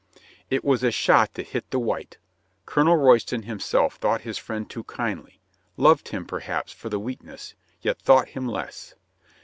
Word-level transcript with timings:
It 0.49 0.65
was 0.65 0.81
a 0.83 0.89
shot 0.89 1.35
that 1.35 1.49
hit 1.49 1.69
the 1.69 1.77
white. 1.77 2.17
Colonel 2.65 2.95
Royston 2.97 3.43
himself 3.43 3.97
thought 3.97 4.21
his 4.21 4.39
friend 4.39 4.67
too 4.67 4.83
kindly— 4.85 5.39
loved 5.77 6.07
him, 6.07 6.25
perhaps, 6.25 6.71
for 6.71 6.89
the 6.89 6.97
weakness, 6.97 7.53
yet 7.81 7.99
thought 8.01 8.29
him 8.29 8.47
less. 8.47 8.95